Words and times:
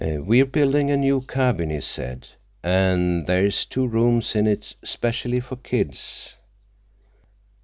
"We're 0.03 0.47
building 0.47 0.89
a 0.89 0.97
new 0.97 1.21
cabin," 1.21 1.69
he 1.69 1.79
said, 1.79 2.27
"and 2.63 3.27
there's 3.27 3.65
two 3.65 3.85
rooms 3.85 4.35
in 4.35 4.47
it 4.47 4.75
specially 4.83 5.39
for 5.39 5.57
kids." 5.57 6.33